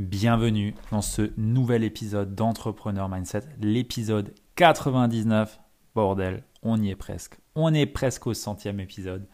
Bienvenue 0.00 0.74
dans 0.90 1.02
ce 1.02 1.30
nouvel 1.36 1.84
épisode 1.84 2.34
d'Entrepreneur 2.34 3.08
Mindset, 3.08 3.44
l'épisode 3.60 4.34
99. 4.56 5.60
Bordel, 5.94 6.42
on 6.64 6.82
y 6.82 6.90
est 6.90 6.96
presque. 6.96 7.38
On 7.54 7.72
est 7.72 7.86
presque 7.86 8.26
au 8.26 8.34
centième 8.34 8.80
épisode. 8.80 9.28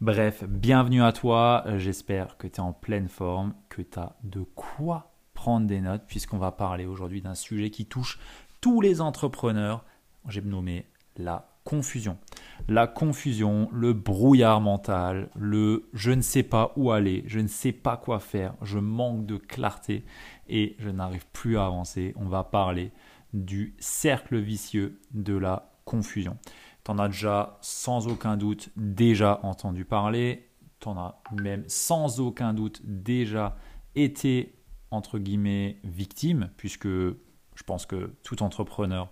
Bref, 0.00 0.44
bienvenue 0.44 1.02
à 1.02 1.10
toi. 1.10 1.64
J'espère 1.76 2.36
que 2.36 2.46
tu 2.46 2.58
es 2.58 2.60
en 2.60 2.72
pleine 2.72 3.08
forme, 3.08 3.52
que 3.68 3.82
tu 3.82 3.98
as 3.98 4.14
de 4.22 4.42
quoi 4.54 5.12
prendre 5.34 5.66
des 5.66 5.80
notes, 5.80 6.04
puisqu'on 6.06 6.38
va 6.38 6.52
parler 6.52 6.86
aujourd'hui 6.86 7.20
d'un 7.20 7.34
sujet 7.34 7.70
qui 7.70 7.86
touche 7.86 8.20
tous 8.60 8.80
les 8.80 9.00
entrepreneurs. 9.00 9.84
J'ai 10.28 10.40
nommé 10.40 10.86
la 11.16 11.55
confusion. 11.66 12.16
La 12.68 12.86
confusion, 12.86 13.68
le 13.72 13.92
brouillard 13.92 14.60
mental, 14.60 15.28
le 15.36 15.90
je 15.92 16.12
ne 16.12 16.22
sais 16.22 16.44
pas 16.44 16.72
où 16.76 16.92
aller, 16.92 17.24
je 17.26 17.40
ne 17.40 17.48
sais 17.48 17.72
pas 17.72 17.96
quoi 17.96 18.20
faire, 18.20 18.54
je 18.62 18.78
manque 18.78 19.26
de 19.26 19.36
clarté 19.36 20.04
et 20.48 20.76
je 20.78 20.88
n'arrive 20.88 21.26
plus 21.32 21.58
à 21.58 21.66
avancer. 21.66 22.14
On 22.16 22.26
va 22.26 22.44
parler 22.44 22.92
du 23.34 23.74
cercle 23.80 24.38
vicieux 24.38 25.00
de 25.12 25.36
la 25.36 25.72
confusion. 25.84 26.38
Tu 26.84 26.92
en 26.92 26.98
as 27.00 27.08
déjà 27.08 27.58
sans 27.60 28.06
aucun 28.06 28.36
doute 28.36 28.70
déjà 28.76 29.40
entendu 29.42 29.84
parler, 29.84 30.48
tu 30.78 30.88
en 30.88 30.96
as 30.96 31.20
même 31.32 31.64
sans 31.66 32.20
aucun 32.20 32.54
doute 32.54 32.80
déjà 32.84 33.56
été 33.96 34.54
entre 34.92 35.18
guillemets 35.18 35.78
victime, 35.82 36.48
puisque 36.56 36.86
je 36.86 37.62
pense 37.66 37.86
que 37.86 38.12
tout 38.22 38.44
entrepreneur, 38.44 39.10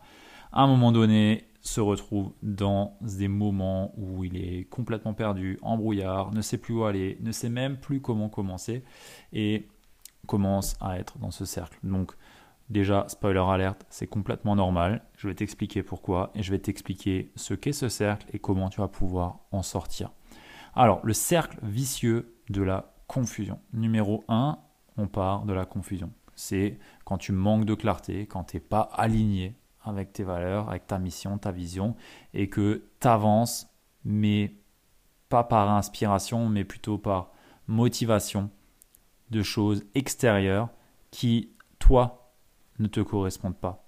à 0.53 0.63
un 0.63 0.69
moment 0.69 0.93
donné, 0.93 1.49
se 1.65 1.81
retrouve 1.81 2.33
dans 2.43 2.97
des 3.01 3.27
moments 3.27 3.93
où 3.97 4.23
il 4.23 4.37
est 4.37 4.65
complètement 4.69 5.15
perdu, 5.15 5.59
embrouillard, 5.63 6.33
ne 6.33 6.43
sait 6.43 6.59
plus 6.59 6.75
où 6.75 6.85
aller, 6.85 7.17
ne 7.21 7.33
sait 7.33 7.49
même 7.49 7.79
plus 7.79 8.01
comment 8.01 8.29
commencer 8.29 8.85
et 9.33 9.67
commence 10.27 10.77
à 10.81 10.99
être 10.99 11.19
dans 11.19 11.31
ce 11.31 11.47
cercle. 11.47 11.79
Donc 11.83 12.13
déjà, 12.69 13.07
spoiler 13.09 13.41
alerte, 13.41 13.87
c'est 13.89 14.07
complètement 14.07 14.57
normal. 14.57 15.03
Je 15.17 15.27
vais 15.27 15.35
t'expliquer 15.35 15.83
pourquoi 15.83 16.31
et 16.35 16.43
je 16.43 16.51
vais 16.51 16.59
t'expliquer 16.59 17.33
ce 17.35 17.55
qu'est 17.55 17.73
ce 17.73 17.89
cercle 17.89 18.27
et 18.35 18.39
comment 18.39 18.69
tu 18.69 18.83
vas 18.83 18.89
pouvoir 18.89 19.41
en 19.51 19.63
sortir. 19.63 20.13
Alors, 20.75 21.01
le 21.03 21.15
cercle 21.15 21.59
vicieux 21.63 22.37
de 22.51 22.63
la 22.63 22.95
confusion. 23.07 23.59
Numéro 23.73 24.23
1, 24.29 24.59
on 24.99 25.07
part 25.07 25.47
de 25.47 25.55
la 25.55 25.65
confusion. 25.65 26.13
C'est 26.35 26.79
quand 27.07 27.17
tu 27.17 27.33
manques 27.33 27.65
de 27.65 27.75
clarté, 27.75 28.27
quand 28.27 28.45
tu 28.45 28.57
n'es 28.57 28.61
pas 28.61 28.91
aligné 28.93 29.57
avec 29.85 30.13
tes 30.13 30.25
valeurs, 30.25 30.69
avec 30.69 30.87
ta 30.87 30.99
mission, 30.99 31.39
ta 31.39 31.53
vision, 31.53 31.95
et 32.33 32.49
que 32.49 32.85
tu 33.01 33.09
avances, 33.09 33.69
mais 34.05 34.55
pas 35.29 35.45
par 35.45 35.71
inspiration, 35.71 36.49
mais 36.49 36.65
plutôt 36.65 36.99
par 36.99 37.31
motivation 37.67 38.51
de 39.31 39.43
choses 39.43 39.85
extérieures 39.95 40.69
qui, 41.11 41.51
toi, 41.79 42.33
ne 42.79 42.87
te 42.87 43.01
correspondent 43.01 43.57
pas. 43.57 43.85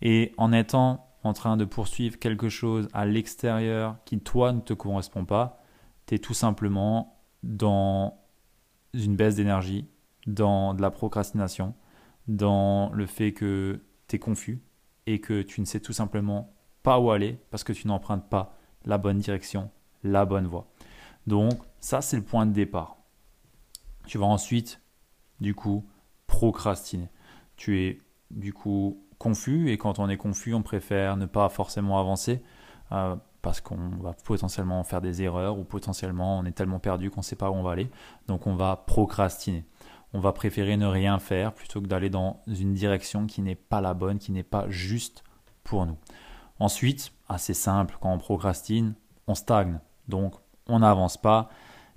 Et 0.00 0.32
en 0.36 0.52
étant 0.52 1.08
en 1.24 1.32
train 1.32 1.56
de 1.56 1.64
poursuivre 1.64 2.18
quelque 2.18 2.48
chose 2.48 2.88
à 2.92 3.06
l'extérieur 3.06 3.96
qui, 4.04 4.18
toi, 4.18 4.52
ne 4.52 4.60
te 4.60 4.74
correspond 4.74 5.24
pas, 5.24 5.60
tu 6.06 6.16
es 6.16 6.18
tout 6.18 6.34
simplement 6.34 7.20
dans 7.42 8.18
une 8.92 9.16
baisse 9.16 9.36
d'énergie, 9.36 9.88
dans 10.26 10.74
de 10.74 10.82
la 10.82 10.90
procrastination, 10.90 11.74
dans 12.28 12.90
le 12.92 13.06
fait 13.06 13.32
que 13.32 13.80
tu 14.08 14.16
es 14.16 14.18
confus, 14.18 14.60
et 15.06 15.20
que 15.20 15.42
tu 15.42 15.60
ne 15.60 15.66
sais 15.66 15.80
tout 15.80 15.92
simplement 15.92 16.54
pas 16.82 16.98
où 16.98 17.10
aller 17.10 17.38
parce 17.50 17.64
que 17.64 17.72
tu 17.72 17.88
n'empruntes 17.88 18.28
pas 18.28 18.56
la 18.84 18.98
bonne 18.98 19.18
direction, 19.18 19.70
la 20.02 20.24
bonne 20.24 20.46
voie. 20.46 20.66
Donc 21.26 21.60
ça, 21.80 22.00
c'est 22.00 22.16
le 22.16 22.22
point 22.22 22.46
de 22.46 22.52
départ. 22.52 22.96
Tu 24.06 24.18
vas 24.18 24.26
ensuite, 24.26 24.80
du 25.40 25.54
coup, 25.54 25.86
procrastiner. 26.26 27.08
Tu 27.56 27.80
es, 27.80 27.98
du 28.30 28.52
coup, 28.52 29.04
confus 29.18 29.70
et 29.70 29.78
quand 29.78 29.98
on 29.98 30.08
est 30.08 30.16
confus, 30.16 30.54
on 30.54 30.62
préfère 30.62 31.16
ne 31.16 31.26
pas 31.26 31.48
forcément 31.48 32.00
avancer 32.00 32.42
euh, 32.90 33.14
parce 33.40 33.60
qu'on 33.60 33.90
va 34.00 34.14
potentiellement 34.24 34.82
faire 34.82 35.00
des 35.00 35.22
erreurs 35.22 35.58
ou 35.58 35.64
potentiellement 35.64 36.38
on 36.38 36.44
est 36.44 36.52
tellement 36.52 36.80
perdu 36.80 37.10
qu'on 37.10 37.20
ne 37.20 37.24
sait 37.24 37.36
pas 37.36 37.50
où 37.50 37.54
on 37.54 37.62
va 37.62 37.72
aller. 37.72 37.90
Donc 38.26 38.46
on 38.46 38.56
va 38.56 38.76
procrastiner 38.76 39.64
on 40.14 40.20
va 40.20 40.32
préférer 40.32 40.76
ne 40.76 40.86
rien 40.86 41.18
faire 41.18 41.52
plutôt 41.52 41.80
que 41.80 41.86
d'aller 41.86 42.10
dans 42.10 42.42
une 42.46 42.74
direction 42.74 43.26
qui 43.26 43.42
n'est 43.42 43.54
pas 43.54 43.80
la 43.80 43.94
bonne, 43.94 44.18
qui 44.18 44.32
n'est 44.32 44.42
pas 44.42 44.68
juste 44.68 45.24
pour 45.64 45.86
nous. 45.86 45.96
Ensuite, 46.58 47.12
assez 47.28 47.54
simple, 47.54 47.96
quand 48.00 48.12
on 48.12 48.18
procrastine, 48.18 48.94
on 49.26 49.34
stagne. 49.34 49.80
Donc, 50.08 50.34
on 50.68 50.80
n'avance 50.80 51.16
pas. 51.16 51.48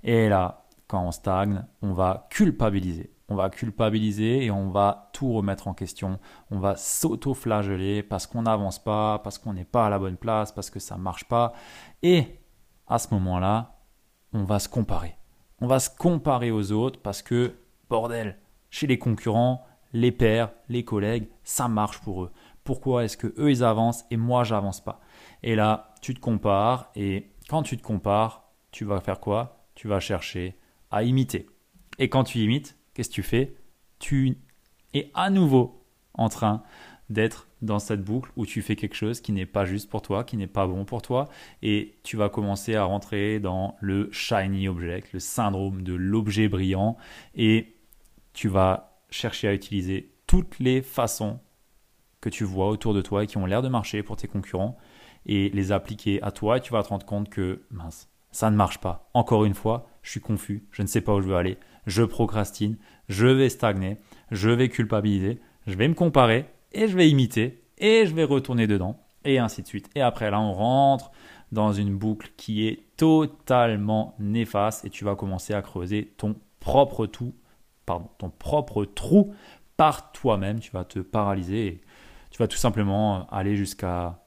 Et 0.02 0.28
là, 0.28 0.66
quand 0.88 1.02
on 1.02 1.12
stagne, 1.12 1.64
on 1.82 1.92
va 1.92 2.26
culpabiliser. 2.30 3.12
On 3.28 3.34
va 3.34 3.50
culpabiliser 3.50 4.44
et 4.44 4.50
on 4.50 4.70
va 4.70 5.10
tout 5.12 5.32
remettre 5.32 5.66
en 5.66 5.74
question. 5.74 6.20
On 6.50 6.58
va 6.58 6.76
s'auto-flageller 6.76 8.02
parce 8.02 8.26
qu'on 8.26 8.42
n'avance 8.42 8.78
pas, 8.78 9.18
parce 9.18 9.38
qu'on 9.38 9.52
n'est 9.52 9.64
pas 9.64 9.86
à 9.86 9.90
la 9.90 9.98
bonne 9.98 10.16
place, 10.16 10.52
parce 10.52 10.70
que 10.70 10.78
ça 10.78 10.96
ne 10.96 11.02
marche 11.02 11.24
pas. 11.24 11.52
Et 12.02 12.40
à 12.86 12.98
ce 12.98 13.12
moment-là, 13.14 13.80
on 14.32 14.44
va 14.44 14.58
se 14.60 14.68
comparer. 14.68 15.16
On 15.60 15.66
va 15.66 15.80
se 15.80 15.90
comparer 15.90 16.50
aux 16.50 16.70
autres 16.70 17.00
parce 17.00 17.22
que 17.22 17.54
Bordel, 17.88 18.38
chez 18.70 18.86
les 18.86 18.98
concurrents, 18.98 19.64
les 19.92 20.12
pairs, 20.12 20.52
les 20.68 20.84
collègues, 20.84 21.28
ça 21.44 21.68
marche 21.68 22.00
pour 22.00 22.24
eux. 22.24 22.32
Pourquoi 22.64 23.04
est-ce 23.04 23.16
que 23.16 23.32
eux 23.38 23.50
ils 23.50 23.62
avancent 23.62 24.04
et 24.10 24.16
moi 24.16 24.44
j'avance 24.44 24.82
pas? 24.82 25.00
Et 25.42 25.54
là, 25.54 25.94
tu 26.02 26.14
te 26.14 26.20
compares 26.20 26.90
et 26.96 27.30
quand 27.48 27.62
tu 27.62 27.76
te 27.76 27.82
compares, 27.82 28.50
tu 28.72 28.84
vas 28.84 29.00
faire 29.00 29.20
quoi? 29.20 29.68
Tu 29.74 29.88
vas 29.88 30.00
chercher 30.00 30.56
à 30.90 31.02
imiter. 31.02 31.46
Et 31.98 32.08
quand 32.08 32.24
tu 32.24 32.38
imites, 32.38 32.76
qu'est-ce 32.92 33.08
que 33.08 33.14
tu 33.14 33.22
fais? 33.22 33.56
Tu 33.98 34.38
es 34.94 35.10
à 35.14 35.30
nouveau 35.30 35.84
en 36.14 36.28
train 36.28 36.62
d'être 37.08 37.46
dans 37.62 37.78
cette 37.78 38.02
boucle 38.02 38.32
où 38.36 38.44
tu 38.46 38.62
fais 38.62 38.74
quelque 38.74 38.96
chose 38.96 39.20
qui 39.20 39.32
n'est 39.32 39.46
pas 39.46 39.64
juste 39.64 39.88
pour 39.88 40.02
toi, 40.02 40.24
qui 40.24 40.36
n'est 40.36 40.46
pas 40.46 40.66
bon 40.66 40.84
pour 40.84 41.02
toi, 41.02 41.28
et 41.62 41.98
tu 42.02 42.16
vas 42.16 42.28
commencer 42.28 42.74
à 42.74 42.84
rentrer 42.84 43.38
dans 43.38 43.76
le 43.80 44.10
shiny 44.12 44.68
object, 44.68 45.12
le 45.12 45.20
syndrome 45.20 45.82
de 45.82 45.94
l'objet 45.94 46.48
brillant, 46.48 46.96
et 47.34 47.75
tu 48.36 48.48
vas 48.48 49.00
chercher 49.08 49.48
à 49.48 49.54
utiliser 49.54 50.12
toutes 50.26 50.58
les 50.58 50.82
façons 50.82 51.40
que 52.20 52.28
tu 52.28 52.44
vois 52.44 52.68
autour 52.68 52.92
de 52.92 53.00
toi 53.00 53.24
et 53.24 53.26
qui 53.26 53.38
ont 53.38 53.46
l'air 53.46 53.62
de 53.62 53.68
marcher 53.68 54.02
pour 54.02 54.16
tes 54.16 54.28
concurrents 54.28 54.76
et 55.24 55.48
les 55.48 55.72
appliquer 55.72 56.22
à 56.22 56.30
toi 56.30 56.58
et 56.58 56.60
tu 56.60 56.70
vas 56.70 56.82
te 56.82 56.88
rendre 56.88 57.06
compte 57.06 57.30
que 57.30 57.62
mince, 57.70 58.10
ça 58.32 58.50
ne 58.50 58.56
marche 58.56 58.78
pas. 58.78 59.08
Encore 59.14 59.46
une 59.46 59.54
fois, 59.54 59.88
je 60.02 60.10
suis 60.10 60.20
confus, 60.20 60.68
je 60.70 60.82
ne 60.82 60.86
sais 60.86 61.00
pas 61.00 61.14
où 61.14 61.22
je 61.22 61.28
veux 61.28 61.36
aller, 61.36 61.56
je 61.86 62.02
procrastine, 62.02 62.76
je 63.08 63.26
vais 63.26 63.48
stagner, 63.48 63.96
je 64.30 64.50
vais 64.50 64.68
culpabiliser, 64.68 65.40
je 65.66 65.74
vais 65.74 65.88
me 65.88 65.94
comparer 65.94 66.44
et 66.72 66.88
je 66.88 66.96
vais 66.96 67.08
imiter 67.08 67.64
et 67.78 68.04
je 68.04 68.14
vais 68.14 68.24
retourner 68.24 68.66
dedans 68.66 69.00
et 69.24 69.38
ainsi 69.38 69.62
de 69.62 69.66
suite. 69.66 69.88
Et 69.94 70.02
après 70.02 70.30
là, 70.30 70.40
on 70.40 70.52
rentre 70.52 71.10
dans 71.52 71.72
une 71.72 71.96
boucle 71.96 72.32
qui 72.36 72.68
est 72.68 72.82
totalement 72.98 74.14
néfaste 74.18 74.84
et 74.84 74.90
tu 74.90 75.06
vas 75.06 75.16
commencer 75.16 75.54
à 75.54 75.62
creuser 75.62 76.12
ton 76.18 76.36
propre 76.60 77.06
tout 77.06 77.32
ton 77.86 78.30
propre 78.30 78.84
trou 78.84 79.34
par 79.76 80.12
toi-même. 80.12 80.60
Tu 80.60 80.70
vas 80.70 80.84
te 80.84 80.98
paralyser 80.98 81.66
et 81.66 81.80
tu 82.30 82.38
vas 82.38 82.48
tout 82.48 82.56
simplement 82.56 83.26
aller 83.30 83.56
jusqu'à 83.56 84.20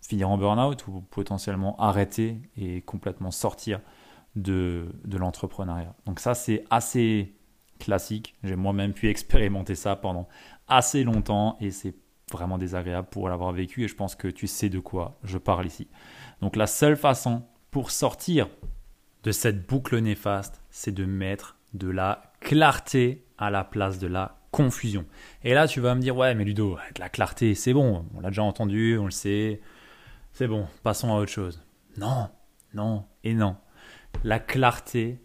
finir 0.00 0.30
en 0.30 0.38
burn-out 0.38 0.86
ou 0.88 1.02
potentiellement 1.02 1.76
arrêter 1.78 2.40
et 2.56 2.82
complètement 2.82 3.30
sortir 3.30 3.80
de, 4.36 4.88
de 5.04 5.18
l'entrepreneuriat. 5.18 5.94
Donc 6.06 6.20
ça, 6.20 6.34
c'est 6.34 6.64
assez 6.70 7.34
classique. 7.78 8.36
J'ai 8.42 8.56
moi-même 8.56 8.92
pu 8.92 9.08
expérimenter 9.10 9.74
ça 9.74 9.96
pendant 9.96 10.28
assez 10.68 11.04
longtemps 11.04 11.56
et 11.60 11.70
c'est 11.70 11.94
vraiment 12.30 12.58
désagréable 12.58 13.08
pour 13.10 13.28
l'avoir 13.28 13.52
vécu 13.52 13.84
et 13.84 13.88
je 13.88 13.96
pense 13.96 14.14
que 14.14 14.28
tu 14.28 14.46
sais 14.46 14.68
de 14.68 14.78
quoi 14.78 15.18
je 15.24 15.38
parle 15.38 15.66
ici. 15.66 15.88
Donc 16.40 16.56
la 16.56 16.66
seule 16.66 16.96
façon 16.96 17.42
pour 17.70 17.90
sortir 17.90 18.48
de 19.22 19.32
cette 19.32 19.66
boucle 19.66 19.98
néfaste, 19.98 20.62
c'est 20.70 20.92
de 20.92 21.04
mettre 21.04 21.56
de 21.74 21.88
la 21.88 22.32
clarté 22.40 23.24
à 23.38 23.50
la 23.50 23.64
place 23.64 23.98
de 23.98 24.06
la 24.06 24.40
confusion. 24.50 25.06
Et 25.44 25.54
là, 25.54 25.68
tu 25.68 25.80
vas 25.80 25.94
me 25.94 26.00
dire, 26.00 26.16
ouais, 26.16 26.34
mais 26.34 26.44
Ludo, 26.44 26.76
la 26.98 27.08
clarté, 27.08 27.54
c'est 27.54 27.72
bon, 27.72 28.06
on 28.14 28.20
l'a 28.20 28.28
déjà 28.28 28.42
entendu, 28.42 28.98
on 28.98 29.04
le 29.04 29.10
sait, 29.10 29.60
c'est 30.32 30.48
bon, 30.48 30.66
passons 30.82 31.12
à 31.12 31.16
autre 31.18 31.30
chose. 31.30 31.62
Non, 31.96 32.30
non 32.74 33.06
et 33.24 33.34
non. 33.34 33.56
La 34.24 34.38
clarté 34.38 35.20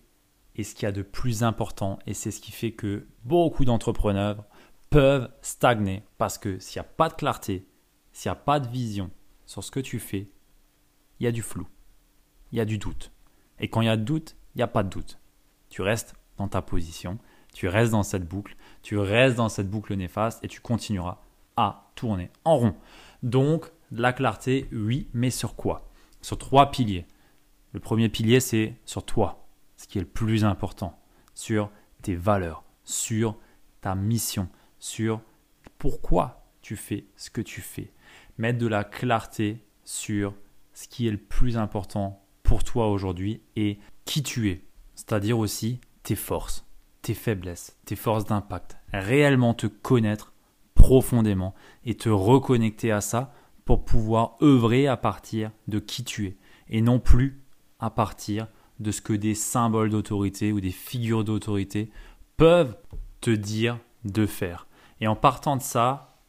est 0.55 0.63
ce 0.63 0.75
qu'il 0.75 0.83
y 0.83 0.87
a 0.87 0.91
de 0.91 1.01
plus 1.01 1.43
important 1.43 1.99
et 2.05 2.13
c'est 2.13 2.31
ce 2.31 2.39
qui 2.39 2.51
fait 2.51 2.71
que 2.71 3.07
beaucoup 3.23 3.65
d'entrepreneurs 3.65 4.45
peuvent 4.89 5.29
stagner 5.41 6.03
parce 6.17 6.37
que 6.37 6.59
s'il 6.59 6.79
n'y 6.79 6.85
a 6.85 6.89
pas 6.89 7.09
de 7.09 7.15
clarté, 7.15 7.67
s'il 8.11 8.29
n'y 8.29 8.37
a 8.37 8.39
pas 8.39 8.59
de 8.59 8.67
vision 8.67 9.11
sur 9.45 9.63
ce 9.63 9.71
que 9.71 9.79
tu 9.79 9.99
fais, 9.99 10.29
il 11.19 11.23
y 11.23 11.27
a 11.27 11.31
du 11.31 11.41
flou, 11.41 11.67
il 12.51 12.57
y 12.57 12.61
a 12.61 12.65
du 12.65 12.77
doute. 12.77 13.11
Et 13.59 13.69
quand 13.69 13.81
il 13.81 13.85
y 13.85 13.89
a 13.89 13.97
de 13.97 14.03
doute, 14.03 14.35
il 14.53 14.59
n'y 14.59 14.63
a 14.63 14.67
pas 14.67 14.83
de 14.83 14.89
doute. 14.89 15.19
Tu 15.69 15.81
restes 15.81 16.15
dans 16.37 16.47
ta 16.47 16.61
position, 16.61 17.17
tu 17.53 17.67
restes 17.67 17.91
dans 17.91 18.03
cette 18.03 18.27
boucle, 18.27 18.55
tu 18.81 18.97
restes 18.97 19.37
dans 19.37 19.49
cette 19.49 19.69
boucle 19.69 19.95
néfaste 19.95 20.43
et 20.43 20.47
tu 20.47 20.61
continueras 20.61 21.19
à 21.55 21.89
tourner 21.95 22.29
en 22.43 22.57
rond. 22.57 22.75
Donc, 23.23 23.71
la 23.91 24.13
clarté, 24.13 24.67
oui, 24.71 25.07
mais 25.13 25.29
sur 25.29 25.55
quoi? 25.55 25.89
Sur 26.21 26.37
trois 26.37 26.71
piliers. 26.71 27.05
Le 27.71 27.79
premier 27.79 28.09
pilier, 28.09 28.39
c'est 28.39 28.75
sur 28.85 29.05
toi, 29.05 29.47
ce 29.77 29.87
qui 29.87 29.97
est 29.97 30.01
le 30.01 30.07
plus 30.07 30.43
important, 30.43 30.99
sur 31.33 31.69
tes 32.01 32.15
valeurs, 32.15 32.63
sur 32.83 33.37
ta 33.81 33.95
mission, 33.95 34.49
sur 34.79 35.21
pourquoi 35.77 36.45
tu 36.61 36.75
fais 36.75 37.05
ce 37.15 37.29
que 37.29 37.41
tu 37.41 37.61
fais. 37.61 37.91
Mettre 38.37 38.59
de 38.59 38.67
la 38.67 38.83
clarté 38.83 39.63
sur 39.83 40.33
ce 40.73 40.87
qui 40.87 41.07
est 41.07 41.11
le 41.11 41.17
plus 41.17 41.57
important 41.57 42.25
pour 42.43 42.63
toi 42.63 42.89
aujourd'hui 42.89 43.41
et 43.55 43.79
qui 44.03 44.23
tu 44.23 44.49
es, 44.49 44.61
c'est-à-dire 44.93 45.39
aussi 45.39 45.79
tes 46.05 46.15
forces, 46.15 46.65
tes 47.01 47.15
faiblesses, 47.15 47.77
tes 47.85 47.95
forces 47.95 48.25
d'impact. 48.25 48.77
Réellement 48.93 49.53
te 49.53 49.67
connaître 49.67 50.33
profondément 50.75 51.53
et 51.83 51.95
te 51.95 52.09
reconnecter 52.09 52.91
à 52.91 53.01
ça 53.01 53.33
pour 53.65 53.83
pouvoir 53.83 54.35
œuvrer 54.41 54.87
à 54.87 54.97
partir 54.97 55.51
de 55.67 55.79
qui 55.79 56.03
tu 56.03 56.27
es 56.27 56.37
et 56.69 56.81
non 56.81 56.99
plus 56.99 57.41
à 57.79 57.89
partir 57.89 58.47
de 58.79 58.91
ce 58.91 59.01
que 59.01 59.13
des 59.13 59.35
symboles 59.35 59.89
d'autorité 59.89 60.51
ou 60.51 60.61
des 60.61 60.71
figures 60.71 61.23
d'autorité 61.23 61.89
peuvent 62.37 62.77
te 63.19 63.31
dire 63.31 63.79
de 64.03 64.25
faire. 64.25 64.67
Et 65.01 65.07
en 65.07 65.15
partant 65.15 65.57
de 65.57 65.61
ça, 65.61 66.19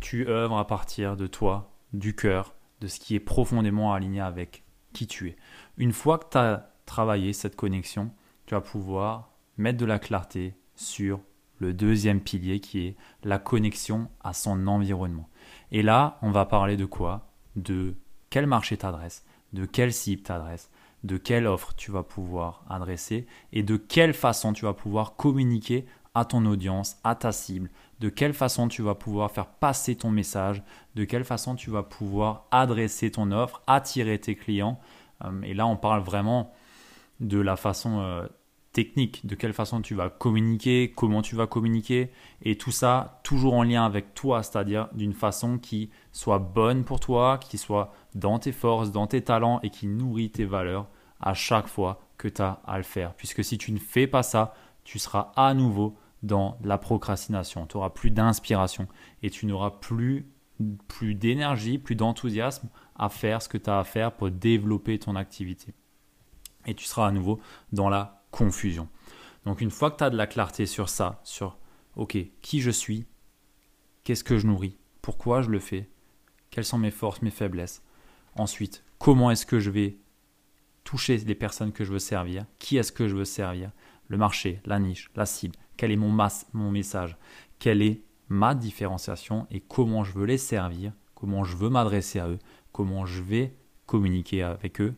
tu 0.00 0.28
œuvres 0.28 0.58
à 0.58 0.66
partir 0.66 1.16
de 1.16 1.26
toi, 1.26 1.72
du 1.92 2.14
cœur, 2.14 2.54
de 2.80 2.86
ce 2.86 3.00
qui 3.00 3.14
est 3.14 3.20
profondément 3.20 3.92
aligné 3.92 4.20
avec 4.20 4.64
qui 4.92 5.06
tu 5.06 5.28
es. 5.28 5.36
Une 5.76 5.92
fois 5.92 6.18
que 6.18 6.30
tu 6.30 6.38
as 6.38 6.70
travaillé 6.86 7.32
cette 7.32 7.56
connexion, 7.56 8.12
tu 8.46 8.54
vas 8.54 8.60
pouvoir 8.60 9.30
mettre 9.56 9.78
de 9.78 9.86
la 9.86 9.98
clarté 9.98 10.54
sur 10.74 11.20
le 11.58 11.72
deuxième 11.72 12.20
pilier 12.20 12.60
qui 12.60 12.86
est 12.86 12.96
la 13.22 13.38
connexion 13.38 14.08
à 14.22 14.32
son 14.32 14.66
environnement. 14.66 15.28
Et 15.70 15.82
là, 15.82 16.18
on 16.22 16.30
va 16.30 16.44
parler 16.44 16.76
de 16.76 16.84
quoi? 16.84 17.32
De 17.56 17.94
quel 18.30 18.46
marché 18.46 18.76
t'adresse, 18.76 19.24
de 19.52 19.64
quelle 19.64 19.92
cible 19.92 20.22
t'adresse, 20.22 20.70
de 21.04 21.16
quelle 21.16 21.46
offre 21.46 21.74
tu 21.74 21.90
vas 21.90 22.02
pouvoir 22.02 22.64
adresser 22.68 23.26
et 23.52 23.62
de 23.62 23.76
quelle 23.76 24.14
façon 24.14 24.52
tu 24.52 24.64
vas 24.64 24.74
pouvoir 24.74 25.16
communiquer 25.16 25.86
à 26.14 26.24
ton 26.24 26.44
audience, 26.46 26.96
à 27.04 27.14
ta 27.14 27.32
cible, 27.32 27.70
de 28.00 28.08
quelle 28.08 28.34
façon 28.34 28.68
tu 28.68 28.82
vas 28.82 28.94
pouvoir 28.94 29.30
faire 29.30 29.46
passer 29.46 29.96
ton 29.96 30.10
message, 30.10 30.62
de 30.94 31.04
quelle 31.04 31.24
façon 31.24 31.56
tu 31.56 31.70
vas 31.70 31.82
pouvoir 31.82 32.46
adresser 32.50 33.10
ton 33.10 33.32
offre, 33.32 33.62
attirer 33.66 34.18
tes 34.18 34.36
clients. 34.36 34.80
Euh, 35.24 35.42
et 35.42 35.54
là, 35.54 35.66
on 35.66 35.76
parle 35.76 36.02
vraiment 36.02 36.52
de 37.20 37.38
la 37.38 37.56
façon 37.56 38.00
euh, 38.00 38.26
technique, 38.74 39.24
de 39.24 39.34
quelle 39.34 39.54
façon 39.54 39.80
tu 39.80 39.94
vas 39.94 40.10
communiquer, 40.10 40.92
comment 40.94 41.22
tu 41.22 41.36
vas 41.36 41.46
communiquer, 41.46 42.10
et 42.42 42.58
tout 42.58 42.72
ça 42.72 43.20
toujours 43.22 43.54
en 43.54 43.62
lien 43.62 43.86
avec 43.86 44.14
toi, 44.14 44.42
c'est-à-dire 44.42 44.88
d'une 44.92 45.14
façon 45.14 45.58
qui 45.58 45.90
soit 46.12 46.40
bonne 46.40 46.84
pour 46.84 47.00
toi, 47.00 47.38
qui 47.38 47.56
soit 47.56 47.92
dans 48.14 48.38
tes 48.38 48.52
forces, 48.52 48.90
dans 48.90 49.06
tes 49.06 49.22
talents 49.22 49.60
et 49.62 49.70
qui 49.70 49.86
nourrit 49.86 50.30
tes 50.30 50.44
valeurs 50.44 50.88
à 51.20 51.32
chaque 51.32 51.68
fois 51.68 52.00
que 52.18 52.28
tu 52.28 52.42
as 52.42 52.60
à 52.66 52.76
le 52.76 52.82
faire. 52.82 53.14
Puisque 53.14 53.42
si 53.44 53.56
tu 53.56 53.72
ne 53.72 53.78
fais 53.78 54.06
pas 54.06 54.22
ça, 54.22 54.54
tu 54.82 54.98
seras 54.98 55.32
à 55.36 55.54
nouveau 55.54 55.96
dans 56.22 56.58
la 56.64 56.76
procrastination, 56.76 57.66
tu 57.66 57.76
n'auras 57.76 57.90
plus 57.90 58.10
d'inspiration 58.10 58.88
et 59.22 59.30
tu 59.30 59.46
n'auras 59.46 59.70
plus, 59.70 60.26
plus 60.88 61.14
d'énergie, 61.14 61.78
plus 61.78 61.94
d'enthousiasme 61.94 62.68
à 62.96 63.08
faire 63.08 63.40
ce 63.40 63.48
que 63.48 63.58
tu 63.58 63.70
as 63.70 63.78
à 63.78 63.84
faire 63.84 64.12
pour 64.12 64.30
développer 64.30 64.98
ton 64.98 65.16
activité. 65.16 65.74
Et 66.66 66.74
tu 66.74 66.84
seras 66.84 67.08
à 67.08 67.12
nouveau 67.12 67.40
dans 67.72 67.88
la 67.88 68.24
confusion. 68.30 68.88
Donc 69.44 69.60
une 69.60 69.70
fois 69.70 69.90
que 69.90 69.98
tu 69.98 70.04
as 70.04 70.10
de 70.10 70.16
la 70.16 70.26
clarté 70.26 70.66
sur 70.66 70.88
ça, 70.88 71.20
sur 71.24 71.58
OK, 71.96 72.16
qui 72.42 72.60
je 72.60 72.70
suis, 72.70 73.06
qu'est-ce 74.02 74.24
que 74.24 74.38
je 74.38 74.46
nourris, 74.46 74.78
pourquoi 75.02 75.42
je 75.42 75.50
le 75.50 75.60
fais, 75.60 75.88
quelles 76.50 76.64
sont 76.64 76.78
mes 76.78 76.90
forces, 76.90 77.22
mes 77.22 77.30
faiblesses. 77.30 77.82
Ensuite, 78.36 78.84
comment 78.98 79.30
est-ce 79.30 79.46
que 79.46 79.60
je 79.60 79.70
vais 79.70 79.98
toucher 80.82 81.16
les 81.18 81.34
personnes 81.34 81.72
que 81.72 81.84
je 81.84 81.92
veux 81.92 81.98
servir, 81.98 82.44
qui 82.58 82.76
est-ce 82.76 82.92
que 82.92 83.08
je 83.08 83.16
veux 83.16 83.24
servir, 83.24 83.70
le 84.08 84.16
marché, 84.16 84.60
la 84.64 84.78
niche, 84.78 85.10
la 85.16 85.26
cible, 85.26 85.56
quel 85.76 85.90
est 85.90 85.96
mon, 85.96 86.16
mon 86.52 86.70
message, 86.70 87.16
quelle 87.58 87.82
est 87.82 88.02
ma 88.28 88.54
différenciation 88.54 89.46
et 89.50 89.60
comment 89.60 90.04
je 90.04 90.12
veux 90.12 90.26
les 90.26 90.38
servir, 90.38 90.92
comment 91.14 91.44
je 91.44 91.56
veux 91.56 91.70
m'adresser 91.70 92.18
à 92.18 92.28
eux, 92.28 92.38
comment 92.72 93.06
je 93.06 93.22
vais 93.22 93.56
communiquer 93.86 94.42
avec 94.42 94.80
eux. 94.80 94.94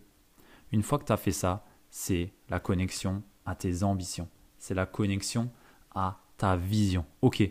Une 0.72 0.82
fois 0.82 0.98
que 0.98 1.04
tu 1.04 1.12
as 1.12 1.16
fait 1.16 1.32
ça, 1.32 1.64
c'est 1.90 2.32
la 2.48 2.60
connexion 2.60 3.22
à 3.44 3.54
tes 3.54 3.82
ambitions, 3.82 4.28
c'est 4.58 4.74
la 4.74 4.86
connexion 4.86 5.50
à 5.94 6.20
ta 6.36 6.56
vision. 6.56 7.04
Ok, 7.22 7.48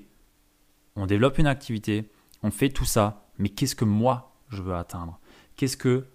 on 0.96 1.06
développe 1.06 1.38
une 1.38 1.48
activité, 1.48 2.12
on 2.44 2.52
fait 2.52 2.70
tout 2.70 2.86
ça, 2.86 3.28
mais 3.38 3.50
qu'est-ce 3.50 3.76
que 3.76 3.86
moi 3.86 4.36
je 4.50 4.62
veux 4.62 4.76
atteindre? 4.76 5.20
Qu'est-ce 5.56 5.78
que 5.78 6.08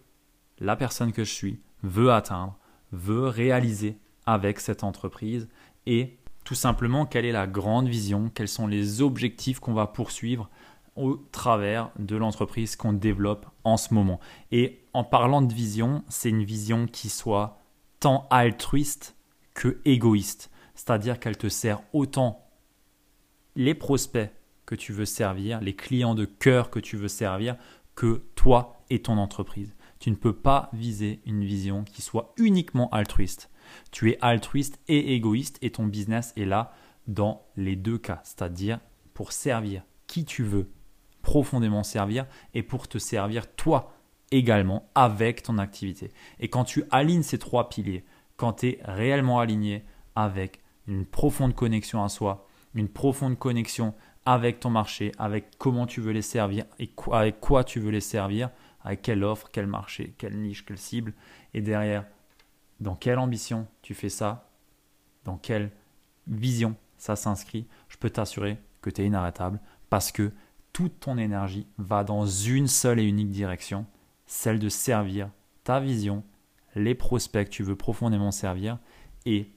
la 0.59 0.77
personne 0.77 1.13
que 1.13 1.25
je 1.25 1.33
suis 1.33 1.61
veut 1.83 2.13
atteindre, 2.13 2.59
veut 2.93 3.27
réaliser 3.27 3.99
avec 4.27 4.61
cette 4.61 4.85
entreprise? 4.85 5.49
Et 5.87 6.19
tout 6.45 6.55
simplement 6.55 7.07
quelle 7.07 7.25
est 7.25 7.33
la 7.33 7.47
grande 7.47 7.89
vision, 7.89 8.31
quels 8.35 8.49
sont 8.49 8.67
les 8.67 9.03
objectifs 9.03 9.61
qu'on 9.61 9.75
va 9.75 9.87
poursuivre 9.87 10.49
au 10.97 11.17
travers 11.33 11.91
de 11.99 12.17
l'entreprise 12.17 12.77
qu'on 12.77 12.93
développe 12.93 13.47
en 13.65 13.77
ce 13.77 13.95
moment. 13.95 14.21
Et 14.53 14.81
en 14.93 15.05
parlant 15.05 15.43
de 15.43 15.53
vision, 15.53 16.05
c'est 16.09 16.31
une 16.31 16.45
vision 16.45 16.87
qui 16.87 17.09
soit 17.09 17.59
tant 18.01 18.27
altruiste 18.31 19.17
que 19.55 19.81
égoïste, 19.85 20.51
c'est-à-dire 20.75 21.21
qu'elle 21.21 21.37
te 21.37 21.49
sert 21.49 21.83
autant 21.93 22.47
les 23.57 23.75
prospects 23.75 24.31
que 24.67 24.75
tu 24.75 24.93
veux 24.93 25.05
servir, 25.05 25.61
les 25.61 25.75
clients 25.75 26.15
de 26.15 26.25
cœur 26.25 26.71
que 26.71 26.79
tu 26.79 26.97
veux 26.97 27.09
servir, 27.09 27.57
que 27.95 28.23
toi 28.35 28.83
et 28.89 29.03
ton 29.03 29.19
entreprise. 29.19 29.75
Tu 29.99 30.11
ne 30.11 30.17
peux 30.17 30.33
pas 30.33 30.71
viser 30.73 31.21
une 31.27 31.45
vision 31.45 31.85
qui 31.85 32.01
soit 32.01 32.33
uniquement 32.39 32.89
altruiste. 32.91 33.51
Tu 33.91 34.11
es 34.11 34.19
altruiste 34.23 34.81
et 34.89 35.15
égoïste 35.15 35.59
et 35.61 35.71
ton 35.71 35.87
business 35.87 36.33
est 36.37 36.47
là 36.47 36.73
dans 37.07 37.43
les 37.57 37.77
deux 37.77 37.99
cas, 37.99 38.21
c'est-à-dire 38.25 38.81
pour 39.13 39.33
servir 39.33 39.83
qui 40.07 40.25
tu 40.25 40.43
veux 40.43 40.71
profondément 41.31 41.85
servir 41.85 42.27
et 42.55 42.65
pour 42.65 42.89
te 42.89 42.99
servir 42.99 43.55
toi 43.55 43.93
également 44.33 44.91
avec 44.97 45.45
ton 45.45 45.59
activité. 45.59 46.11
Et 46.41 46.49
quand 46.49 46.65
tu 46.65 46.83
alignes 46.91 47.23
ces 47.23 47.39
trois 47.39 47.69
piliers, 47.69 48.05
quand 48.37 48.55
tu 48.55 48.71
es 48.71 48.81
réellement 48.85 49.39
aligné 49.39 49.85
avec 50.17 50.61
une 50.89 51.07
profonde 51.07 51.55
connexion 51.55 52.03
à 52.03 52.09
soi, 52.09 52.49
une 52.75 52.89
profonde 52.89 53.39
connexion 53.39 53.95
avec 54.27 54.59
ton 54.59 54.71
marché, 54.71 55.13
avec 55.19 55.57
comment 55.57 55.87
tu 55.87 56.01
veux 56.01 56.11
les 56.11 56.21
servir 56.21 56.65
et 56.81 56.91
avec 57.13 57.39
quoi 57.39 57.63
tu 57.63 57.79
veux 57.79 57.93
les 57.93 58.01
servir, 58.01 58.51
avec 58.83 59.01
quelle 59.01 59.23
offre, 59.23 59.51
quel 59.53 59.69
marché, 59.69 60.17
quelle 60.19 60.37
niche, 60.37 60.67
quelle 60.67 60.79
cible, 60.79 61.15
et 61.55 61.61
derrière, 61.61 62.07
dans 62.81 62.97
quelle 62.97 63.21
ambition 63.21 63.69
tu 63.83 63.95
fais 63.95 64.09
ça, 64.09 64.51
dans 65.25 65.37
quelle 65.37 65.71
vision 66.27 66.75
ça 66.99 67.15
s'inscrit, 67.15 67.69
je 67.87 67.99
peux 67.99 68.11
t'assurer 68.11 68.59
que 68.83 68.91
tu 68.91 69.03
es 69.03 69.07
inarrêtable 69.07 69.61
parce 69.91 70.11
que 70.11 70.33
toute 70.73 71.01
ton 71.01 71.19
énergie 71.19 71.67
va 71.79 72.05
dans 72.05 72.27
une 72.27 72.69
seule 72.69 73.01
et 73.01 73.05
unique 73.05 73.31
direction, 73.31 73.87
celle 74.27 74.59
de 74.59 74.69
servir 74.69 75.31
ta 75.65 75.81
vision, 75.81 76.25
les 76.75 76.95
prospects 76.95 77.47
que 77.47 77.51
tu 77.51 77.63
veux 77.63 77.77
profondément 77.77 78.31
servir, 78.31 78.79
et 79.27 79.51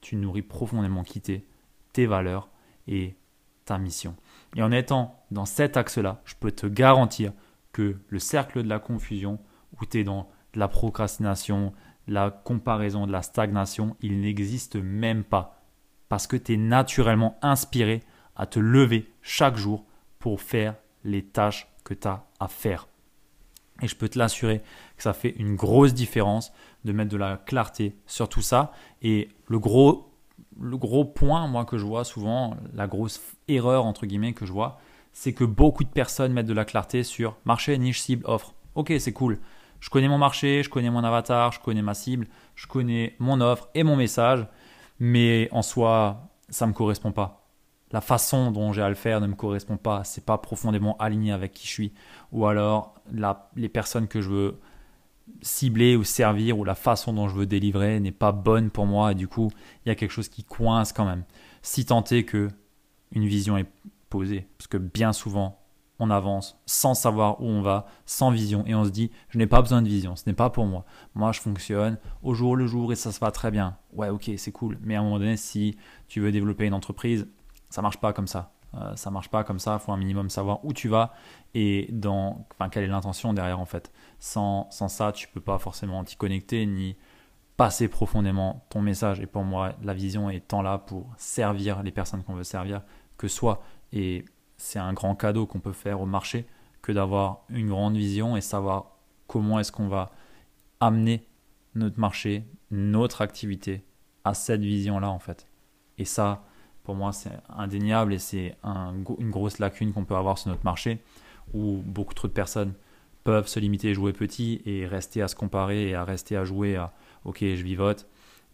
tu 0.00 0.16
nourris 0.16 0.42
profondément 0.42 1.02
quitter 1.02 1.46
tes 1.92 2.06
valeurs 2.06 2.48
et 2.86 3.16
ta 3.64 3.78
mission. 3.78 4.16
Et 4.56 4.62
en 4.62 4.72
étant 4.72 5.24
dans 5.30 5.46
cet 5.46 5.76
axe-là, 5.76 6.20
je 6.24 6.34
peux 6.34 6.52
te 6.52 6.66
garantir 6.66 7.32
que 7.72 7.98
le 8.08 8.18
cercle 8.18 8.62
de 8.62 8.68
la 8.68 8.78
confusion, 8.78 9.38
où 9.80 9.86
tu 9.86 10.00
es 10.00 10.04
dans 10.04 10.28
la 10.54 10.68
procrastination, 10.68 11.72
la 12.06 12.30
comparaison, 12.30 13.06
de 13.06 13.12
la 13.12 13.22
stagnation, 13.22 13.96
il 14.00 14.20
n'existe 14.20 14.76
même 14.76 15.24
pas. 15.24 15.62
Parce 16.08 16.26
que 16.26 16.36
tu 16.36 16.54
es 16.54 16.56
naturellement 16.56 17.38
inspiré 17.42 18.02
à 18.36 18.46
te 18.46 18.58
lever 18.58 19.10
chaque 19.22 19.56
jour 19.56 19.84
pour 20.24 20.40
faire 20.40 20.76
les 21.04 21.22
tâches 21.22 21.68
que 21.84 21.92
tu 21.92 22.08
as 22.08 22.24
à 22.40 22.48
faire. 22.48 22.88
Et 23.82 23.88
je 23.88 23.94
peux 23.94 24.08
te 24.08 24.18
l'assurer 24.18 24.62
que 24.96 25.02
ça 25.02 25.12
fait 25.12 25.34
une 25.36 25.54
grosse 25.54 25.92
différence 25.92 26.50
de 26.86 26.92
mettre 26.92 27.10
de 27.10 27.18
la 27.18 27.36
clarté 27.36 27.98
sur 28.06 28.30
tout 28.30 28.40
ça. 28.40 28.72
Et 29.02 29.28
le 29.48 29.58
gros, 29.58 30.14
le 30.58 30.78
gros 30.78 31.04
point, 31.04 31.46
moi, 31.46 31.66
que 31.66 31.76
je 31.76 31.84
vois 31.84 32.04
souvent, 32.04 32.56
la 32.72 32.86
grosse 32.86 33.20
erreur, 33.48 33.84
entre 33.84 34.06
guillemets, 34.06 34.32
que 34.32 34.46
je 34.46 34.52
vois, 34.52 34.78
c'est 35.12 35.34
que 35.34 35.44
beaucoup 35.44 35.84
de 35.84 35.90
personnes 35.90 36.32
mettent 36.32 36.46
de 36.46 36.54
la 36.54 36.64
clarté 36.64 37.02
sur 37.02 37.36
marché, 37.44 37.76
niche, 37.76 38.00
cible, 38.00 38.24
offre. 38.24 38.54
Ok, 38.76 38.94
c'est 38.98 39.12
cool. 39.12 39.40
Je 39.78 39.90
connais 39.90 40.08
mon 40.08 40.16
marché, 40.16 40.62
je 40.62 40.70
connais 40.70 40.88
mon 40.88 41.04
avatar, 41.04 41.52
je 41.52 41.60
connais 41.60 41.82
ma 41.82 41.92
cible, 41.92 42.28
je 42.54 42.66
connais 42.66 43.14
mon 43.18 43.42
offre 43.42 43.68
et 43.74 43.82
mon 43.82 43.96
message. 43.96 44.46
mais 44.98 45.50
en 45.52 45.60
soi, 45.60 46.30
ça 46.48 46.66
me 46.66 46.72
correspond 46.72 47.12
pas. 47.12 47.43
La 47.94 48.00
façon 48.00 48.50
dont 48.50 48.72
j'ai 48.72 48.82
à 48.82 48.88
le 48.88 48.96
faire 48.96 49.20
ne 49.20 49.28
me 49.28 49.36
correspond 49.36 49.76
pas. 49.76 50.02
C'est 50.02 50.26
pas 50.26 50.36
profondément 50.36 50.96
aligné 50.96 51.30
avec 51.30 51.52
qui 51.52 51.68
je 51.68 51.72
suis. 51.72 51.92
Ou 52.32 52.44
alors, 52.44 52.96
les 53.54 53.68
personnes 53.68 54.08
que 54.08 54.20
je 54.20 54.28
veux 54.30 54.60
cibler 55.42 55.94
ou 55.94 56.02
servir 56.02 56.58
ou 56.58 56.64
la 56.64 56.74
façon 56.74 57.12
dont 57.12 57.28
je 57.28 57.36
veux 57.36 57.46
délivrer 57.46 58.00
n'est 58.00 58.10
pas 58.10 58.32
bonne 58.32 58.70
pour 58.70 58.86
moi 58.86 59.12
et 59.12 59.14
du 59.14 59.28
coup 59.28 59.50
il 59.84 59.88
y 59.88 59.92
a 59.92 59.94
quelque 59.94 60.10
chose 60.10 60.28
qui 60.28 60.42
coince 60.42 60.92
quand 60.92 61.04
même. 61.04 61.22
Si 61.62 61.86
tant 61.86 62.02
est 62.10 62.24
que 62.24 62.48
une 63.12 63.26
vision 63.26 63.56
est 63.56 63.70
posée, 64.10 64.48
parce 64.58 64.66
que 64.66 64.76
bien 64.76 65.12
souvent 65.12 65.60
on 66.00 66.10
avance 66.10 66.60
sans 66.66 66.94
savoir 66.94 67.40
où 67.40 67.46
on 67.46 67.62
va, 67.62 67.86
sans 68.06 68.32
vision 68.32 68.64
et 68.66 68.74
on 68.74 68.84
se 68.84 68.90
dit 68.90 69.12
je 69.28 69.38
n'ai 69.38 69.46
pas 69.46 69.62
besoin 69.62 69.82
de 69.82 69.88
vision, 69.88 70.16
ce 70.16 70.24
n'est 70.26 70.34
pas 70.34 70.50
pour 70.50 70.66
moi. 70.66 70.84
Moi 71.14 71.30
je 71.30 71.40
fonctionne 71.40 71.96
au 72.24 72.34
jour 72.34 72.56
le 72.56 72.66
jour 72.66 72.92
et 72.92 72.96
ça 72.96 73.12
se 73.12 73.20
va 73.20 73.30
très 73.30 73.52
bien. 73.52 73.76
Ouais 73.92 74.08
ok 74.08 74.32
c'est 74.36 74.52
cool, 74.52 74.78
mais 74.82 74.96
à 74.96 75.00
un 75.00 75.04
moment 75.04 75.20
donné 75.20 75.36
si 75.36 75.78
tu 76.08 76.20
veux 76.20 76.32
développer 76.32 76.66
une 76.66 76.74
entreprise, 76.74 77.28
ça 77.74 77.82
marche 77.82 77.98
pas 77.98 78.12
comme 78.12 78.28
ça. 78.28 78.52
Euh, 78.74 78.94
ça 78.94 79.10
marche 79.10 79.28
pas 79.28 79.42
comme 79.42 79.58
ça, 79.58 79.80
faut 79.80 79.90
un 79.90 79.96
minimum 79.96 80.30
savoir 80.30 80.64
où 80.64 80.72
tu 80.72 80.88
vas 80.88 81.12
et 81.54 81.88
dans, 81.90 82.46
enfin, 82.52 82.68
quelle 82.68 82.84
est 82.84 82.88
l'intention 82.88 83.32
derrière 83.32 83.58
en 83.58 83.64
fait. 83.64 83.92
Sans, 84.20 84.70
sans 84.70 84.86
ça, 84.86 85.10
tu 85.10 85.26
peux 85.26 85.40
pas 85.40 85.58
forcément 85.58 86.04
t'y 86.04 86.16
connecter 86.16 86.66
ni 86.66 86.96
passer 87.56 87.88
profondément 87.88 88.64
ton 88.70 88.80
message. 88.80 89.18
Et 89.18 89.26
pour 89.26 89.42
moi, 89.42 89.72
la 89.82 89.92
vision 89.92 90.30
est 90.30 90.46
tant 90.46 90.62
là 90.62 90.78
pour 90.78 91.12
servir 91.16 91.82
les 91.82 91.90
personnes 91.90 92.22
qu'on 92.22 92.34
veut 92.34 92.44
servir 92.44 92.82
que 93.16 93.26
soi. 93.26 93.60
Et 93.92 94.24
c'est 94.56 94.78
un 94.78 94.92
grand 94.92 95.16
cadeau 95.16 95.46
qu'on 95.46 95.60
peut 95.60 95.72
faire 95.72 96.00
au 96.00 96.06
marché 96.06 96.46
que 96.80 96.92
d'avoir 96.92 97.40
une 97.48 97.68
grande 97.68 97.96
vision 97.96 98.36
et 98.36 98.40
savoir 98.40 98.98
comment 99.26 99.58
est-ce 99.58 99.72
qu'on 99.72 99.88
va 99.88 100.12
amener 100.78 101.26
notre 101.74 101.98
marché, 101.98 102.44
notre 102.70 103.20
activité 103.20 103.84
à 104.22 104.32
cette 104.32 104.60
vision-là 104.60 105.10
en 105.10 105.18
fait. 105.18 105.48
Et 105.98 106.04
ça, 106.04 106.44
pour 106.84 106.94
moi, 106.94 107.12
c'est 107.12 107.32
indéniable 107.48 108.12
et 108.12 108.18
c'est 108.18 108.56
une 108.62 109.30
grosse 109.30 109.58
lacune 109.58 109.92
qu'on 109.92 110.04
peut 110.04 110.14
avoir 110.14 110.38
sur 110.38 110.50
notre 110.50 110.64
marché 110.64 111.00
où 111.52 111.82
beaucoup 111.84 112.14
trop 112.14 112.28
de 112.28 112.32
personnes 112.32 112.74
peuvent 113.24 113.48
se 113.48 113.58
limiter 113.58 113.90
à 113.90 113.94
jouer 113.94 114.12
petit 114.12 114.60
et 114.66 114.86
rester 114.86 115.22
à 115.22 115.28
se 115.28 115.34
comparer 115.34 115.88
et 115.88 115.94
à 115.94 116.04
rester 116.04 116.36
à 116.36 116.44
jouer 116.44 116.76
à 116.76 116.92
ok, 117.24 117.38
je 117.40 117.62
vivote, 117.62 118.06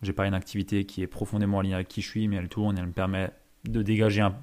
j'ai 0.03 0.13
pas 0.13 0.27
une 0.27 0.35
activité 0.35 0.85
qui 0.85 1.03
est 1.03 1.09
profondément 1.09 1.59
alignée 1.59 1.75
avec 1.75 1.89
qui 1.89 2.03
je 2.03 2.09
suis, 2.09 2.29
mais 2.29 2.37
elle 2.37 2.49
tourne 2.49 2.79
et 2.79 2.81
elle 2.81 2.87
me 2.87 2.93
permet 2.93 3.31
de 3.65 3.83
dégager 3.83 4.21
un, 4.21 4.35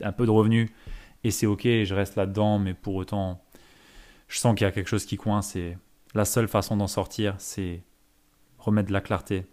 un 0.00 0.12
peu 0.12 0.24
de 0.24 0.30
revenus 0.30 0.70
et 1.24 1.32
c'est 1.32 1.46
ok, 1.46 1.62
je 1.64 1.94
reste 1.94 2.14
là-dedans, 2.14 2.60
mais 2.60 2.72
pour 2.72 2.94
autant, 2.94 3.42
je 4.28 4.38
sens 4.38 4.54
qu'il 4.54 4.64
y 4.64 4.68
a 4.68 4.72
quelque 4.72 4.88
chose 4.88 5.04
qui 5.04 5.16
coince 5.16 5.56
et 5.56 5.76
la 6.14 6.24
seule 6.24 6.46
façon 6.46 6.76
d'en 6.76 6.86
sortir, 6.86 7.34
c'est 7.38 7.82
remettre 8.58 8.88
de 8.88 8.92
la 8.92 9.00
clarté 9.00 9.46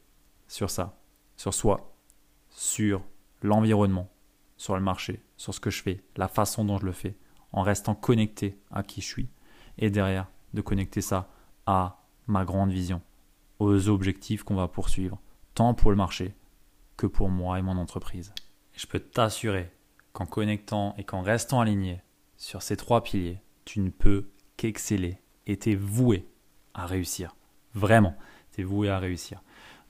sur 0.47 0.69
ça, 0.69 0.99
sur 1.35 1.53
soi, 1.55 1.95
sur 2.49 3.01
l'environnement, 3.45 4.09
sur 4.57 4.75
le 4.75 4.81
marché, 4.81 5.21
sur 5.37 5.53
ce 5.53 5.59
que 5.59 5.69
je 5.69 5.81
fais, 5.81 6.03
la 6.17 6.27
façon 6.27 6.65
dont 6.65 6.77
je 6.77 6.85
le 6.85 6.91
fais, 6.91 7.17
en 7.51 7.61
restant 7.61 7.95
connecté 7.95 8.59
à 8.71 8.83
qui 8.83 9.01
je 9.01 9.07
suis. 9.07 9.29
Et 9.77 9.89
derrière, 9.89 10.27
de 10.53 10.61
connecter 10.61 11.01
ça 11.01 11.29
à 11.65 12.05
ma 12.27 12.45
grande 12.45 12.71
vision, 12.71 13.01
aux 13.59 13.89
objectifs 13.89 14.43
qu'on 14.43 14.55
va 14.55 14.67
poursuivre, 14.67 15.19
tant 15.53 15.73
pour 15.73 15.91
le 15.91 15.97
marché 15.97 16.35
que 16.97 17.07
pour 17.07 17.29
moi 17.29 17.59
et 17.59 17.61
mon 17.61 17.77
entreprise. 17.77 18.33
je 18.73 18.87
peux 18.87 18.99
t'assurer 18.99 19.71
qu'en 20.13 20.25
connectant 20.25 20.95
et 20.97 21.03
qu'en 21.03 21.21
restant 21.21 21.59
aligné 21.59 22.01
sur 22.37 22.61
ces 22.61 22.77
trois 22.77 23.03
piliers, 23.03 23.41
tu 23.65 23.79
ne 23.79 23.89
peux 23.89 24.29
qu'exceller 24.57 25.19
et 25.45 25.57
t'es 25.57 25.75
voué 25.75 26.27
à 26.73 26.85
réussir. 26.85 27.35
Vraiment, 27.73 28.15
t'es 28.51 28.63
voué 28.63 28.89
à 28.89 28.99
réussir. 28.99 29.41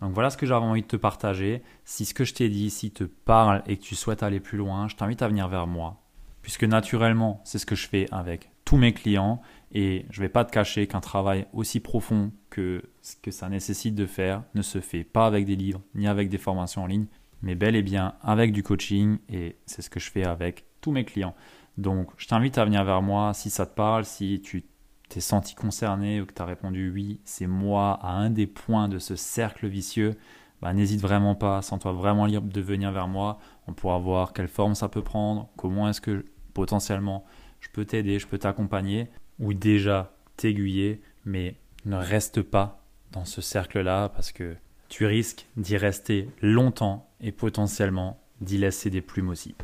Donc 0.02 0.14
voilà 0.14 0.30
ce 0.30 0.38
que 0.38 0.46
j'avais 0.46 0.66
envie 0.66 0.82
de 0.82 0.88
te 0.88 0.96
partager. 0.96 1.64
Si 1.84 2.06
ce 2.06 2.14
que 2.14 2.26
je 2.26 2.34
t'ai 2.34 2.50
dit 2.50 2.66
ici 2.66 2.92
te 2.92 3.04
parle 3.04 3.64
et 3.68 3.78
que 3.78 3.84
tu 3.84 3.96
souhaites 3.96 4.24
aller 4.24 4.40
plus 4.40 4.58
loin, 4.58 4.88
je 4.88 4.96
t'invite 4.96 5.22
à 5.22 5.28
venir 5.28 5.48
vers 5.48 5.68
moi. 5.68 6.02
Puisque 6.42 6.64
naturellement, 6.64 7.42
c'est 7.44 7.58
ce 7.58 7.66
que 7.66 7.76
je 7.76 7.88
fais 7.88 8.08
avec 8.12 8.52
tous 8.66 8.78
mes 8.78 8.94
clients 8.94 9.42
et 9.72 10.06
je 10.10 10.20
ne 10.22 10.26
vais 10.26 10.30
pas 10.30 10.46
te 10.46 10.52
cacher 10.52 10.88
qu'un 10.88 11.00
travail 11.00 11.48
aussi 11.54 11.80
profond 11.80 12.32
que 12.50 12.84
ce 13.02 13.16
que 13.16 13.32
ça 13.32 13.50
nécessite 13.50 13.96
de 13.96 14.06
faire 14.06 14.44
ne 14.54 14.62
se 14.62 14.80
fait 14.80 15.04
pas 15.04 15.28
avec 15.28 15.46
des 15.46 15.56
livres 15.56 15.82
ni 15.94 16.08
avec 16.08 16.30
des 16.30 16.38
formations 16.38 16.84
en 16.84 16.88
ligne, 16.88 17.06
mais 17.42 17.56
bel 17.56 17.76
et 17.76 17.84
bien 17.84 18.16
avec 18.22 18.52
du 18.52 18.64
coaching 18.64 19.20
et 19.30 19.56
c'est 19.66 19.82
ce 19.82 19.90
que 19.90 20.00
je 20.00 20.12
fais 20.12 20.26
avec 20.26 20.66
tous 20.82 20.92
mes 20.92 21.06
clients. 21.06 21.36
Donc 21.78 22.10
je 22.18 22.28
t'invite 22.28 22.58
à 22.58 22.66
venir 22.66 22.84
vers 22.84 23.02
moi 23.02 23.34
si 23.34 23.50
ça 23.50 23.66
te 23.66 23.76
parle, 23.76 24.06
si 24.06 24.42
tu 24.42 24.66
t'es 25.10 25.22
senti 25.22 25.56
concerné 25.56 26.22
ou 26.22 26.26
que 26.26 26.34
tu 26.34 26.42
as 26.42 26.46
répondu 26.46 26.92
oui, 26.92 27.20
c'est 27.26 27.48
moi 27.48 28.00
à 28.02 28.12
un 28.12 28.30
des 28.30 28.48
points 28.48 28.88
de 28.88 29.00
ce 29.00 29.16
cercle 29.16 29.68
vicieux, 29.68 30.16
bah, 30.62 30.74
n'hésite 30.74 31.02
vraiment 31.02 31.36
pas, 31.36 31.62
sens-toi 31.62 31.92
vraiment 31.92 32.26
libre 32.26 32.52
de 32.52 32.62
venir 32.62 32.92
vers 32.92 33.08
moi. 33.08 33.40
On 33.68 33.74
pourra 33.74 34.00
voir 34.00 34.34
quelle 34.34 34.48
forme 34.48 34.74
ça 34.74 34.90
peut 34.90 35.04
prendre, 35.04 35.50
comment 35.58 35.90
est-ce 35.90 36.02
que 36.02 36.26
potentiellement 36.54 37.26
je 37.60 37.70
peux 37.70 37.86
t'aider, 37.86 38.20
je 38.20 38.28
peux 38.28 38.38
t'accompagner 38.38 39.10
ou 39.40 39.54
déjà 39.54 40.14
t'aiguiller, 40.38 41.02
mais 41.26 41.56
ne 41.86 41.96
reste 41.96 42.42
pas 42.42 42.82
dans 43.12 43.26
ce 43.26 43.42
cercle-là 43.42 44.10
parce 44.10 44.32
que 44.32 44.56
tu 44.90 45.06
risques 45.06 45.48
d'y 45.58 45.78
rester 45.78 46.30
longtemps 46.42 47.10
et 47.22 47.32
potentiellement 47.32 48.20
d'y 48.42 48.58
laisser 48.58 48.90
des 48.90 49.02
plumes 49.02 49.30
aussi. 49.30 49.56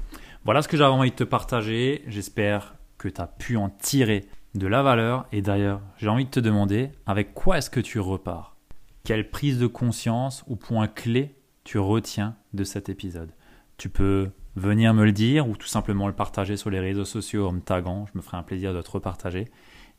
Voilà 0.45 0.61
ce 0.61 0.67
que 0.67 0.77
j'avais 0.77 0.93
envie 0.93 1.11
de 1.11 1.15
te 1.15 1.23
partager. 1.23 2.03
J'espère 2.07 2.75
que 2.97 3.07
tu 3.07 3.21
as 3.21 3.27
pu 3.27 3.57
en 3.57 3.69
tirer 3.69 4.25
de 4.55 4.67
la 4.67 4.83
valeur. 4.83 5.25
Et 5.31 5.41
d'ailleurs, 5.41 5.81
j'ai 5.97 6.09
envie 6.09 6.25
de 6.25 6.29
te 6.29 6.39
demander, 6.39 6.91
avec 7.05 7.33
quoi 7.33 7.57
est-ce 7.57 7.69
que 7.69 7.79
tu 7.79 7.99
repars? 7.99 8.55
Quelle 9.03 9.29
prise 9.29 9.59
de 9.59 9.67
conscience 9.67 10.43
ou 10.47 10.55
point 10.55 10.87
clé 10.87 11.35
tu 11.63 11.79
retiens 11.79 12.35
de 12.53 12.63
cet 12.63 12.89
épisode? 12.89 13.31
Tu 13.77 13.89
peux 13.89 14.31
venir 14.55 14.93
me 14.93 15.05
le 15.05 15.11
dire 15.11 15.47
ou 15.47 15.55
tout 15.55 15.67
simplement 15.67 16.07
le 16.07 16.13
partager 16.13 16.57
sur 16.57 16.69
les 16.69 16.79
réseaux 16.79 17.05
sociaux 17.05 17.47
en 17.47 17.53
me 17.53 17.61
taguant. 17.61 18.05
Je 18.07 18.17
me 18.17 18.21
ferai 18.21 18.37
un 18.37 18.43
plaisir 18.43 18.73
de 18.73 18.81
te 18.81 18.91
repartager. 18.91 19.47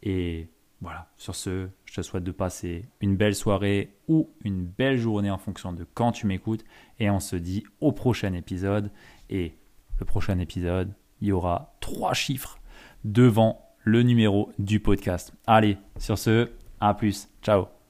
Et 0.03 0.51
voilà, 0.81 1.11
sur 1.17 1.35
ce, 1.35 1.69
je 1.85 1.95
te 1.95 2.03
souhaite 2.03 2.25
de 2.25 2.33
passer 2.33 2.85
une 3.01 3.17
belle 3.17 3.35
soirée 3.35 3.97
ou 4.09 4.31
une 4.45 4.65
belle 4.65 4.99
journée 4.99 5.31
en 5.31 5.39
fonction 5.39 5.73
de 5.73 5.87
quand 5.95 6.13
tu 6.13 6.27
m'écoutes. 6.27 6.65
Et 6.99 7.11
on 7.11 7.21
se 7.21 7.37
dit 7.37 7.65
au 7.81 7.93
prochain 7.93 8.35
épisode. 8.35 8.91
Et 9.31 9.57
le 9.99 10.05
prochain 10.05 10.39
épisode, 10.39 10.95
il 11.21 11.29
y 11.29 11.33
aura 11.33 11.77
trois 11.81 12.15
chiffres 12.15 12.59
devant 13.05 13.72
le 13.85 14.03
numéro 14.03 14.51
du 14.59 14.81
podcast. 14.81 15.33
Allez, 15.47 15.77
sur 15.99 16.19
ce, 16.19 16.51
à 16.81 16.95
plus. 16.95 17.29
Ciao 17.43 17.82